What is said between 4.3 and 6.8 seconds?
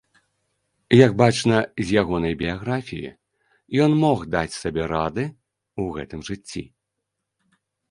даць сабе рады ў гэтым жыцці.